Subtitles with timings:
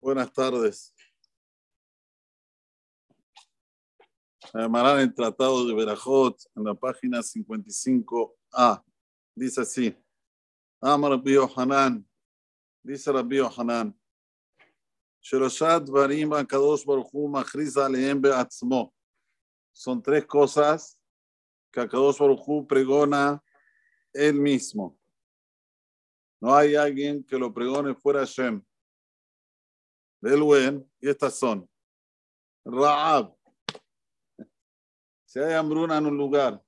[0.00, 0.94] Buenas tardes.
[4.52, 8.82] Amarán el Tratado de Berajot en la página 55a.
[9.34, 9.96] Dice así.
[10.80, 12.08] Amar Rabbi Hanan.
[12.82, 13.96] Dice Rabbi Hanan.
[19.72, 20.98] Son tres cosas
[21.72, 23.42] que Kadosh Baruch Hu pregona
[24.16, 24.98] él mismo.
[26.40, 28.62] No hay alguien que lo pregone fuera Shem.
[30.20, 31.68] Del buen, y estas son.
[32.64, 33.36] Raab.
[35.24, 36.62] Si hay hambruna en un lugar,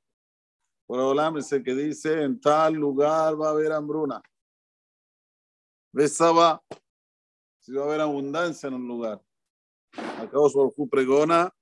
[0.87, 4.23] por Olam es el que dice, en tal lugar va a haber hambruna.
[5.92, 6.62] Besaba,
[7.59, 9.23] si va a haber abundancia en un lugar.
[9.92, 11.54] Acá su pregona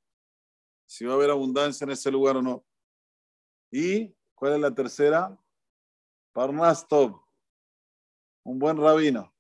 [0.87, 2.65] si va a haber abundancia en ese lugar o no.
[3.71, 5.37] ¿Y cuál es la tercera?
[6.37, 7.19] Parnastov,
[8.45, 9.35] un buen rabino.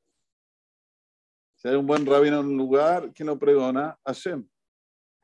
[1.56, 4.00] Si hay un buen rabino en un lugar, ¿quién lo pregona?
[4.02, 4.48] Hashem.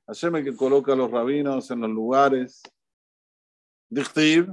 [0.07, 2.63] Hashem es que coloca a los rabinos en los lugares.
[3.89, 4.53] Dichtiv,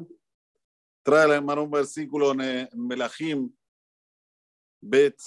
[1.04, 3.54] trae la un versículo en Melahim,
[4.80, 5.20] Bet,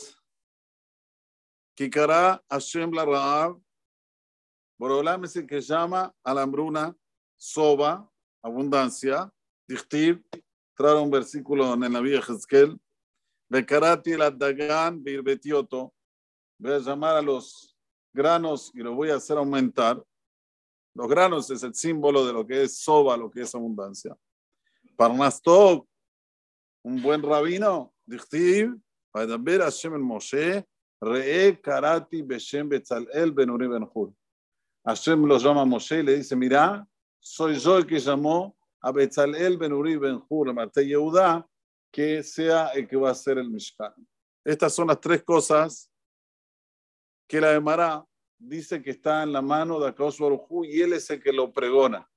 [1.76, 3.60] Kikara Hashem la Raab,
[4.78, 6.96] Borolam es el que llama a la hambruna,
[7.36, 8.10] soba,
[8.42, 9.30] abundancia,
[9.68, 10.24] Dichtiv,
[10.82, 12.76] trae un versículo en la vía Jezkel,
[13.48, 15.94] Bekarati el Dagan, Birbetioto,
[16.58, 17.76] voy a llamar a los
[18.12, 20.02] granos y los voy a hacer aumentar.
[20.94, 24.16] Los granos es el símbolo de lo que es soba, lo que es abundancia.
[24.96, 25.86] Parnastov,
[26.82, 28.74] un buen rabino, Dichtiv,
[29.14, 30.66] Vadaber Hashem el Moshe,
[31.00, 34.12] Re'e Karati Beshem Betzalel Ben Uri Ben Hur.
[34.84, 36.84] Hashem lo llama a Moshe y le dice, mira,
[37.20, 41.46] soy yo el que llamó a Betzalel Ben Uri Ben Hur, Marte Yehuda,
[41.90, 43.94] que sea el que va a ser el Mishkan.
[44.44, 45.90] Estas son las tres cosas
[47.28, 48.04] que la Emara
[48.38, 51.52] dice que está en la mano de Akaos Baruj y él es el que lo
[51.52, 52.08] pregona.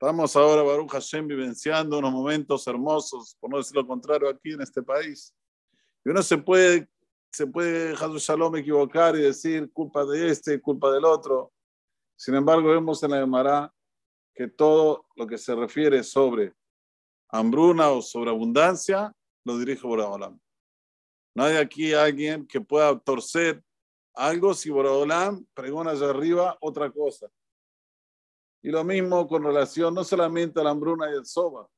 [0.00, 4.62] Estamos ahora, Baruch Hashem, vivenciando unos momentos hermosos, por no decir lo contrario, aquí en
[4.62, 5.34] este país.
[6.02, 6.88] Y uno se puede,
[7.30, 11.52] se puede, Shalom, equivocar y decir culpa de este, culpa del otro.
[12.16, 13.74] Sin embargo, vemos en la Gemara
[14.40, 16.54] que todo lo que se refiere sobre
[17.28, 19.14] hambruna o sobre abundancia
[19.44, 20.40] lo dirige Boraholam.
[21.34, 23.62] No hay aquí alguien que pueda torcer
[24.14, 27.28] algo si Boraholam pregona allá arriba otra cosa.
[28.62, 31.68] Y lo mismo con relación no solamente a la hambruna y el soba,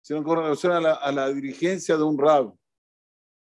[0.00, 2.54] sino con relación a la, a dirigencia de un rab.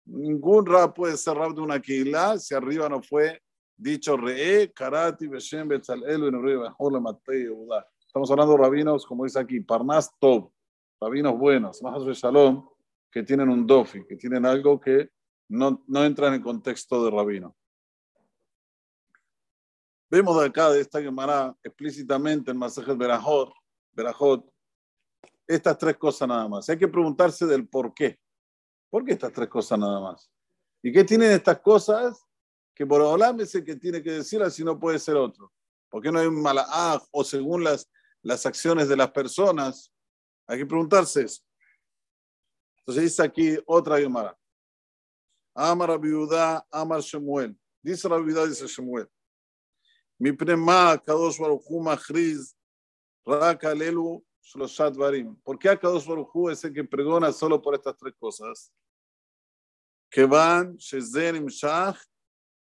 [0.06, 3.42] Ningún rab puede ser rab de una keilah si arriba no fue
[3.76, 6.22] dicho Re'e, Karati, Beshem, Betzalel,
[8.12, 10.52] Estamos hablando de rabinos, como dice aquí, Parnas Tov,
[11.00, 12.68] rabinos buenos, más de Shalom,
[13.10, 15.12] que tienen un dofi, que tienen algo que
[15.48, 17.56] no, no entra en el contexto de rabino.
[20.10, 23.54] Vemos de acá, de esta Gemara, explícitamente en Masajes Berajot,
[23.94, 24.46] Berajot,
[25.48, 26.68] estas tres cosas nada más.
[26.68, 28.20] Hay que preguntarse del por qué.
[28.90, 30.30] ¿Por qué estas tres cosas nada más?
[30.84, 32.28] ¿Y qué tienen estas cosas?
[32.76, 35.54] Que por Olam es el que tiene que decirlas si no puede ser otro.
[35.90, 37.90] ¿Por qué no hay un malaj o según las,
[38.22, 39.92] las acciones de las personas?
[40.48, 41.42] Hay que preguntarse eso.
[42.80, 44.38] Entonces dice aquí otra Gemara.
[45.54, 47.58] Amar viuda, Amar Shemuel.
[47.82, 49.08] Dice la viuda, dice Shemuel.
[50.18, 52.56] Mi prema, Kadosh Baruchu Machriz,
[53.26, 55.36] Raka Lelu, Shloshat Barim.
[55.44, 58.72] ¿Por qué Kadosh Baruchu es el que pregona solo por estas tres cosas?
[60.10, 61.98] Que van, Shezen Imshach,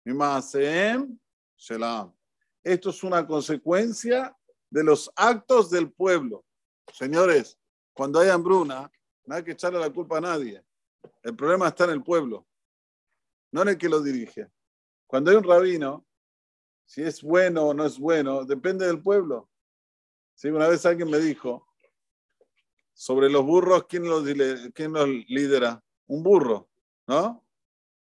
[0.05, 1.19] Mimaaseem,
[1.57, 2.13] Shelam.
[2.63, 4.35] Esto es una consecuencia
[4.69, 6.45] de los actos del pueblo.
[6.93, 7.57] Señores,
[7.93, 8.91] cuando hay hambruna,
[9.25, 10.63] no hay que echarle la culpa a nadie.
[11.23, 12.47] El problema está en el pueblo,
[13.51, 14.49] no en el que lo dirige.
[15.07, 16.05] Cuando hay un rabino,
[16.85, 19.49] si es bueno o no es bueno, depende del pueblo.
[20.35, 20.49] ¿Sí?
[20.49, 21.67] Una vez alguien me dijo,
[22.93, 24.23] sobre los burros, ¿quién los,
[24.73, 25.83] ¿quién los lidera?
[26.07, 26.69] Un burro,
[27.07, 27.45] ¿no?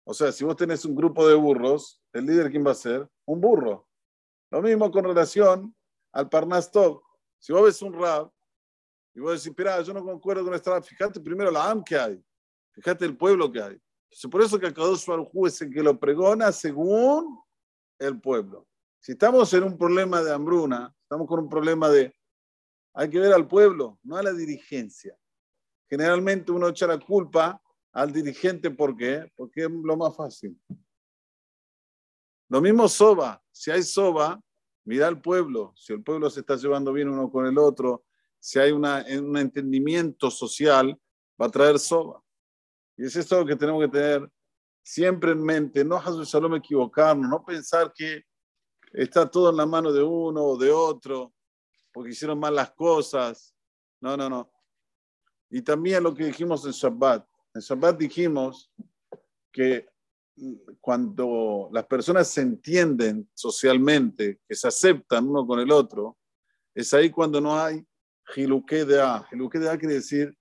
[0.04, 3.08] O sea, si vos tenés un grupo de burros, ¿el líder quién va a ser?
[3.26, 3.88] Un burro.
[4.50, 5.76] Lo mismo con relación
[6.12, 6.72] al Parnas
[7.40, 8.32] Si vos ves un rab
[9.14, 12.24] y vos decís, mira, yo no concuerdo con esta fíjate primero la AM que hay,
[12.72, 13.82] fíjate el pueblo que hay.
[14.10, 17.40] Entonces, por eso que Kadosh Baruj es el que lo pregona según
[18.00, 18.68] el pueblo.
[19.00, 22.16] Si estamos en un problema de hambruna, estamos con un problema de...
[22.94, 25.18] Hay que ver al pueblo, no a la dirigencia.
[25.90, 27.62] Generalmente uno echa la culpa
[27.94, 29.32] al dirigente, ¿por qué?
[29.36, 30.60] Porque es lo más fácil.
[32.50, 33.42] Lo mismo soba.
[33.52, 34.40] Si hay soba,
[34.88, 35.74] mira al pueblo.
[35.76, 38.06] Si el pueblo se está llevando bien uno con el otro,
[38.40, 40.98] si hay una, un entendimiento social,
[41.40, 42.24] va a traer soba.
[42.96, 44.32] Y es esto que tenemos que tener
[44.82, 48.24] siempre en mente, no solo equivocarnos, no pensar que
[48.94, 51.34] está todo en la mano de uno o de otro,
[51.92, 53.54] porque hicieron mal las cosas.
[54.00, 54.50] No, no, no.
[55.50, 57.28] Y también lo que dijimos en Shabbat.
[57.54, 58.72] En Shabbat dijimos
[59.52, 59.90] que
[60.82, 66.18] cuando las personas se entienden socialmente, que se aceptan uno con el otro,
[66.74, 67.86] es ahí cuando no hay
[68.28, 69.26] giluque de A.
[69.32, 70.38] De A quiere decir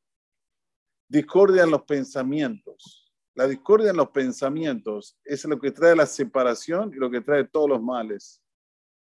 [1.08, 3.12] discordia en los pensamientos.
[3.34, 7.44] La discordia en los pensamientos es lo que trae la separación y lo que trae
[7.44, 8.42] todos los males.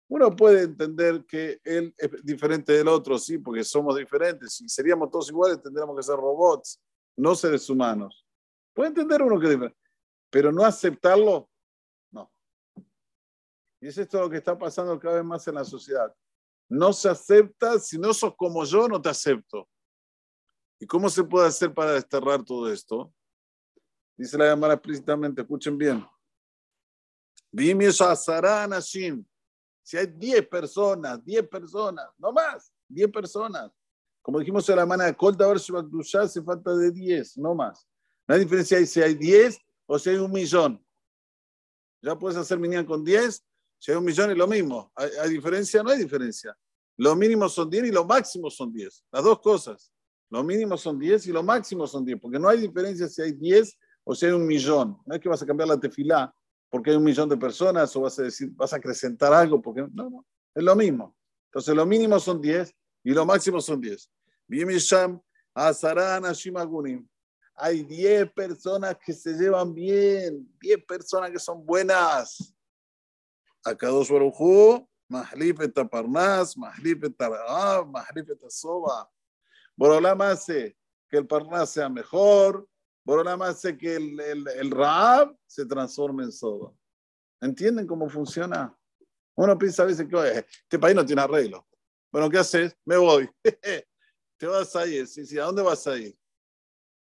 [0.10, 4.54] Uno puede entender que él es diferente del otro, sí, porque somos diferentes.
[4.54, 6.82] Si seríamos todos iguales, tendríamos que ser robots,
[7.16, 8.25] no seres humanos.
[8.74, 9.79] Puede entender uno que es diferente,
[10.30, 11.50] pero no aceptarlo,
[12.12, 12.31] no.
[13.81, 16.14] Y es esto lo que está pasando cada vez más en la sociedad.
[16.68, 19.68] No se acepta, si no sos como yo, no te acepto.
[20.80, 23.12] ¿Y cómo se puede hacer para desterrar todo esto?
[24.16, 26.06] Dice la llamada explícitamente, escuchen bien.
[29.82, 33.72] Si hay 10 personas, 10 personas, no más, 10 personas.
[34.22, 35.74] Como dijimos en la mano de Colta, si
[36.18, 37.88] hace falta de 10, no más.
[38.28, 39.58] No hay diferencia si hay 10
[39.89, 40.86] o si hay un millón.
[42.01, 43.44] Ya puedes hacer minián con 10,
[43.80, 44.91] si hay un millón es lo mismo.
[44.95, 45.81] ¿Hay, ¿Hay, diferencia?
[45.81, 46.56] No hay diferencia.
[46.95, 49.06] Lo mínimo son 10 y lo máximo son 10.
[49.12, 49.91] Las dos cosas.
[50.30, 53.31] Lo mínimo son 10 y lo máximo son 10, porque no hay diferencia si hay
[53.31, 54.95] 10 o si hay un millón.
[55.06, 56.33] No es que vas a cambiar la tefilá
[56.69, 59.81] porque hay un millón de personas o vas a decir, vas a acrecentar algo, porque
[59.91, 61.15] no, no, es lo mismo.
[61.47, 62.71] Entonces, lo mínimo son 10
[63.03, 64.07] y lo máximo son 10.
[67.62, 72.56] Hay 10 personas que se llevan bien, 10 personas que son buenas.
[73.66, 79.12] Akadosh Baruj Mahlif et Parnas, et Mahlif et Soba.
[79.76, 80.78] Borolama hace
[81.10, 82.66] que el Parnas sea mejor,
[83.04, 86.72] Borolama hace que el, el, el Raab se transforme en soda.
[87.42, 88.74] ¿Entienden cómo funciona?
[89.36, 91.68] Uno piensa a veces que este país no tiene arreglo.
[92.12, 92.78] Bueno, ¿qué haces?
[92.86, 93.30] Me voy.
[94.38, 95.08] Te vas a ir.
[95.08, 96.19] Sí, sí, ¿a dónde vas a ir?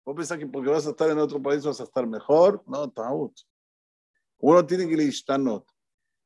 [0.07, 2.63] ¿Vos pensás que porque vas a estar en otro país vas a estar mejor?
[2.69, 3.37] No, taut.
[4.39, 5.73] Uno tiene que nota.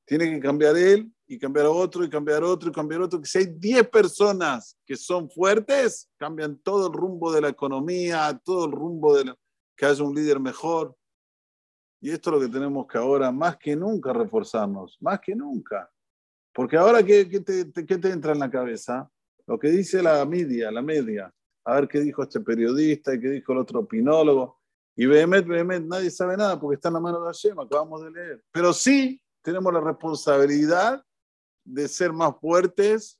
[0.05, 3.05] Tiene que cambiar él y cambiar a otro y cambiar a otro y cambiar a
[3.05, 3.23] otro.
[3.23, 8.38] Que si hay 10 personas que son fuertes, cambian todo el rumbo de la economía,
[8.44, 9.37] todo el rumbo de la
[9.75, 10.94] que haya un líder mejor.
[12.03, 15.91] Y esto es lo que tenemos que ahora, más que nunca, reforzarnos, más que nunca.
[16.53, 19.11] Porque ahora, ¿qué, qué te entra en la cabeza?
[19.47, 21.32] Lo que dice la media, la media.
[21.64, 24.60] A ver qué dijo este periodista y qué dijo el otro opinólogo.
[24.96, 28.10] Y Behemet, Behemet, nadie sabe nada porque está en la mano de Hashem, acabamos de
[28.10, 28.44] leer.
[28.52, 31.04] Pero sí tenemos la responsabilidad
[31.64, 33.18] de ser más fuertes,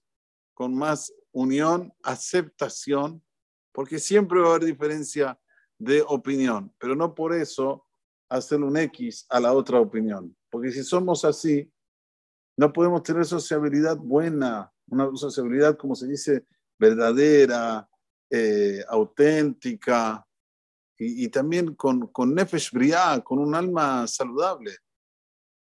[0.54, 3.22] con más unión, aceptación,
[3.72, 5.38] porque siempre va a haber diferencia
[5.78, 7.87] de opinión, pero no por eso
[8.28, 10.37] hacer un X a la otra opinión.
[10.50, 11.72] Porque si somos así,
[12.56, 16.46] no podemos tener sociabilidad buena, una sociabilidad, como se dice,
[16.78, 17.88] verdadera,
[18.31, 20.27] eh, auténtica
[20.99, 22.71] y, también con, con nefesh
[23.25, 24.77] con un alma saludable.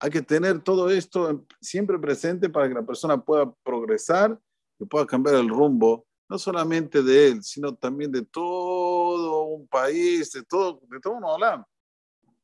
[0.00, 4.36] Hay que tener todo esto siempre presente para que la persona pueda progresar
[4.80, 10.32] y pueda cambiar el rumbo no solamente de él, sino también de todo un país,
[10.32, 11.68] de todo, de todo un hola.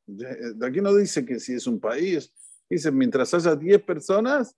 [0.07, 2.31] De, aquí no dice que si es un país,
[2.69, 4.55] dice mientras haya 10 personas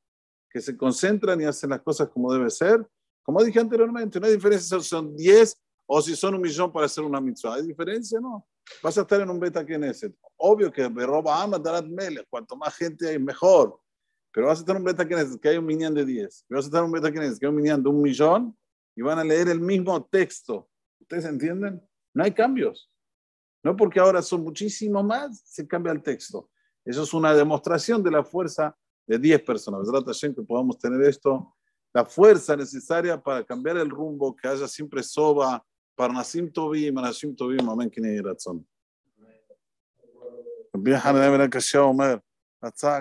[0.51, 2.85] que se concentran y hacen las cosas como debe ser,
[3.23, 6.87] como dije anteriormente, no hay diferencia si son 10 o si son un millón para
[6.87, 7.55] hacer una mitzvah.
[7.55, 8.21] ¿Hay diferencia?
[8.21, 8.47] No.
[8.83, 10.15] Vas a estar en un beta ese.
[10.37, 12.25] Obvio que roba ama darat mele.
[12.31, 13.79] Cuanto más gente hay, mejor.
[14.33, 16.47] Pero vas a estar en un beta que hay un minián de 10.
[16.49, 18.57] Vas a estar en un beta que hay un minián de un millón
[18.95, 20.69] y van a leer el mismo texto.
[21.01, 21.83] ¿Ustedes entienden?
[22.15, 22.91] No hay cambios.
[23.63, 26.51] No porque ahora son muchísimo más, se cambia el texto.
[26.85, 29.91] Eso es una demostración de la fuerza de 10 personas.
[29.91, 31.55] ¿Verdad, que podamos tener esto?
[31.93, 35.65] La fuerza necesaria para cambiar el rumbo, que haya siempre soba,
[35.97, 38.67] para Nasim Tovim, Nasim Tovim, amén, que ni razón.